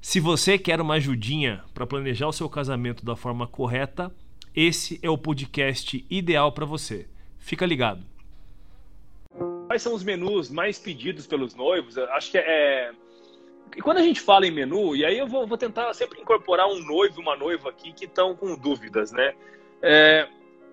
[0.00, 4.10] Se você quer uma ajudinha para planejar o seu casamento da forma correta,
[4.56, 7.06] esse é o podcast ideal para você.
[7.38, 8.02] Fica ligado.
[9.66, 11.98] Quais são os menus mais pedidos pelos noivos?
[11.98, 12.92] Acho que é.
[13.76, 16.66] E quando a gente fala em menu, e aí eu vou, vou tentar sempre incorporar
[16.66, 19.34] um noivo e uma noiva aqui que estão com dúvidas, né?
[19.82, 20.26] É,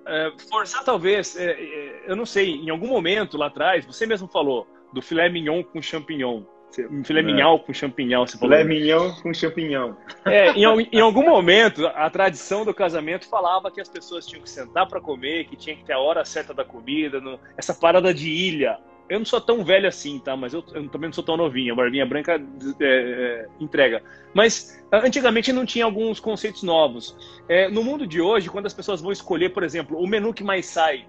[0.06, 4.28] é, forçar talvez, é, é, eu não sei, em algum momento lá atrás, você mesmo
[4.28, 6.44] falou do filé mignon com champignon.
[6.90, 7.24] Um filé é.
[7.24, 8.56] mignon com champignon, você falou.
[8.56, 9.94] Filé mignon com champignon.
[10.26, 14.50] É, em, em, algum momento, a tradição do casamento falava que as pessoas tinham que
[14.50, 18.14] sentar para comer, que tinha que ter a hora certa da comida, no, essa parada
[18.14, 18.78] de ilha.
[19.10, 20.36] Eu não sou tão velho assim, tá?
[20.36, 21.74] Mas eu, eu também não sou tão novinho.
[21.74, 22.40] A barbinha branca é,
[22.82, 24.04] é, entrega.
[24.34, 27.16] Mas antigamente não tinha alguns conceitos novos.
[27.48, 30.44] É, no mundo de hoje, quando as pessoas vão escolher, por exemplo, o menu que
[30.44, 31.06] mais sai,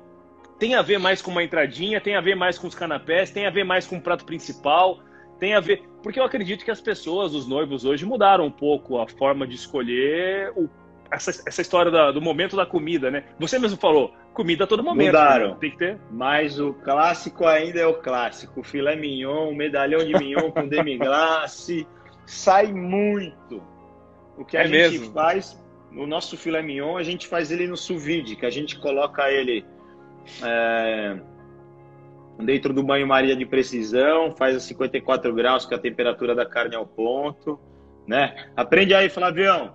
[0.58, 3.46] tem a ver mais com uma entradinha, tem a ver mais com os canapés, tem
[3.46, 5.00] a ver mais com o prato principal
[5.38, 5.82] tem a ver.
[6.02, 9.54] Porque eu acredito que as pessoas, os noivos hoje, mudaram um pouco a forma de
[9.54, 10.68] escolher o,
[11.10, 13.24] essa, essa história da, do momento da comida, né?
[13.38, 15.06] Você mesmo falou, comida a todo momento.
[15.06, 15.50] Mudaram.
[15.50, 15.56] Né?
[15.60, 15.98] Tem que ter.
[16.10, 18.62] Mas o clássico ainda é o clássico.
[18.62, 21.86] Filé mignon, medalhão de mignon com demi-glace.
[22.26, 23.62] Sai muito.
[24.36, 25.12] O que a é gente mesmo?
[25.12, 25.60] faz,
[25.92, 29.30] o nosso filé mignon, a gente faz ele no sous vide, que a gente coloca
[29.30, 29.64] ele.
[30.42, 31.18] É
[32.38, 36.76] dentro do banho-maria de precisão, faz a 54 graus, que é a temperatura da carne
[36.76, 37.58] ao ponto,
[38.06, 38.50] né?
[38.56, 39.74] Aprende aí, Flavião.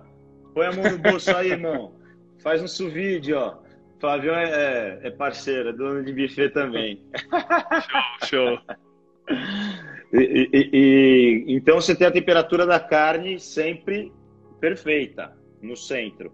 [0.54, 1.94] Põe a mão no bolso aí, irmão.
[2.42, 3.56] Faz um suvide, ó.
[4.00, 7.02] Flavião é, é, é parceiro, é dono de buffet também.
[8.24, 8.76] Show, show.
[10.12, 14.12] E, e, e, então você tem a temperatura da carne sempre
[14.60, 16.32] perfeita no centro.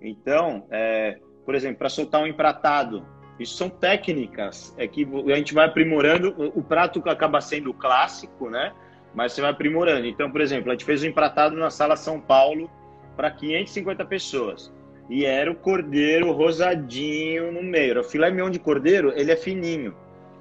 [0.00, 3.06] Então, é, por exemplo, para soltar um empratado,
[3.38, 6.34] isso são técnicas, é que a gente vai aprimorando.
[6.54, 8.72] O prato acaba sendo clássico, né?
[9.14, 10.06] Mas você vai aprimorando.
[10.06, 12.70] Então, por exemplo, a gente fez um empratado na Sala São Paulo
[13.16, 14.72] para 550 pessoas.
[15.10, 18.00] E era o cordeiro rosadinho no meio.
[18.00, 19.94] O filé mignon de cordeiro, ele é fininho.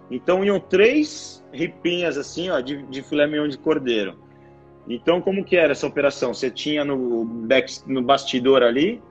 [0.09, 4.19] Então, iam três ripinhas assim, ó, de, de filé mignon de cordeiro.
[4.87, 6.33] Então, como que era essa operação?
[6.33, 9.01] Você tinha no, back, no bastidor ali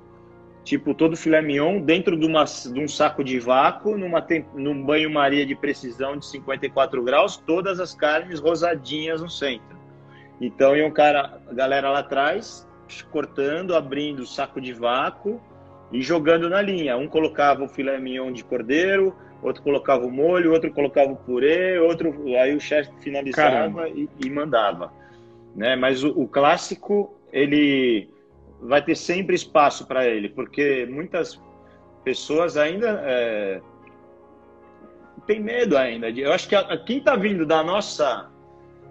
[0.64, 5.44] tipo todo filé mignon, dentro de, uma, de um saco de vácuo, numa, num banho-maria
[5.46, 9.78] de precisão de 54 graus, todas as carnes rosadinhas no centro.
[10.40, 12.66] Então, ia um cara, a galera lá atrás,
[13.10, 15.40] cortando, abrindo o saco de vácuo
[15.92, 16.96] e jogando na linha.
[16.96, 21.78] Um colocava o filé mignon de cordeiro, outro colocava o molho, outro colocava o purê,
[21.78, 24.92] outro aí o chefe finalizava e, e, mandava.
[25.54, 25.76] Né?
[25.76, 28.08] Mas o, o clássico, ele
[28.62, 31.40] vai ter sempre espaço para ele, porque muitas
[32.04, 33.60] pessoas ainda é,
[35.26, 36.10] tem medo ainda.
[36.10, 38.28] Eu acho que a, quem está vindo da nossa,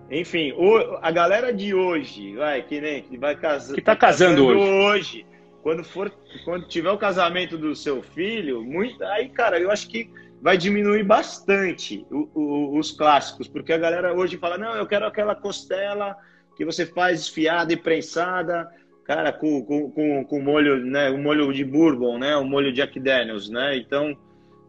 [0.09, 3.99] enfim, o, a galera de hoje, vai que nem que vai casar, que está tá
[3.99, 5.19] casando, casando hoje.
[5.19, 5.25] hoje.
[5.61, 6.11] quando for,
[6.45, 10.09] quando tiver o casamento do seu filho, muito, aí cara, eu acho que
[10.41, 15.05] vai diminuir bastante o, o, os clássicos, porque a galera hoje fala não, eu quero
[15.05, 16.15] aquela costela
[16.55, 18.69] que você faz esfiada e prensada
[19.09, 22.99] cara, com, com, com, com molho, né, o molho de bourbon, né, o molho Jack
[22.99, 24.15] Daniels, né, então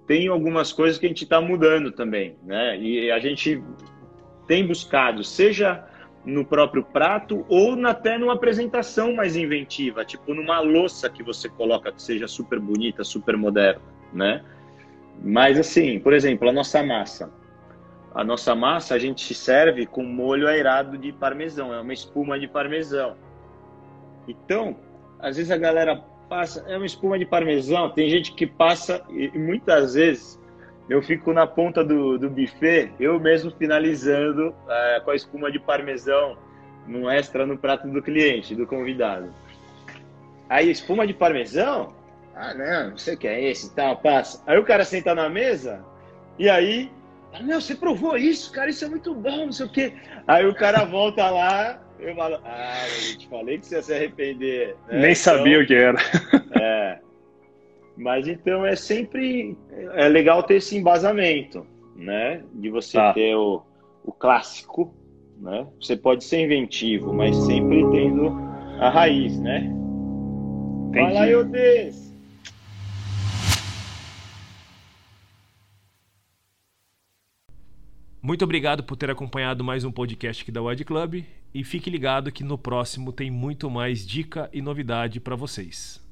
[0.07, 3.63] tem algumas coisas que a gente está mudando também, né, e a gente
[4.47, 5.85] tem buscado, seja
[6.25, 11.93] no próprio prato ou até numa apresentação mais inventiva, tipo numa louça que você coloca
[11.93, 14.43] que seja super bonita, super moderna, né?
[15.23, 17.31] Mas assim, por exemplo, a nossa massa.
[18.15, 22.49] A nossa massa a gente serve com molho aerado de parmesão, é uma espuma de
[22.49, 23.17] parmesão.
[24.31, 24.77] Então,
[25.19, 25.97] às vezes a galera
[26.29, 30.41] passa, é uma espuma de parmesão, tem gente que passa e muitas vezes
[30.89, 35.59] eu fico na ponta do, do buffet, eu mesmo finalizando é, com a espuma de
[35.59, 36.37] parmesão
[36.87, 39.33] no extra no prato do cliente, do convidado.
[40.49, 41.95] Aí, espuma de parmesão?
[42.35, 44.43] Ah, não, não sei o que é esse, tal, passa.
[44.47, 45.85] Aí o cara senta na mesa
[46.39, 46.91] e aí,
[47.33, 49.95] ah, não, você provou isso, cara, isso é muito bom, não sei o que.
[50.27, 53.95] Aí o cara volta lá eu falo, ah, eu te falei que você ia se
[53.95, 54.77] arrepender.
[54.89, 55.01] Né?
[55.01, 55.99] Nem sabia então, o que era.
[56.61, 56.99] É.
[57.97, 59.57] Mas então é sempre
[59.93, 62.43] é legal ter esse embasamento, né?
[62.55, 63.13] De você tá.
[63.13, 63.63] ter o,
[64.05, 64.95] o clássico,
[65.39, 65.67] né?
[65.81, 68.31] Você pode ser inventivo, mas sempre tendo
[68.81, 69.71] a raiz, né?
[70.89, 71.13] Entendi.
[71.13, 72.10] Fala, Eudes!
[78.23, 81.25] Muito obrigado por ter acompanhado mais um podcast aqui da Wide Club
[81.55, 86.10] e fique ligado que no próximo tem muito mais dica e novidade para vocês.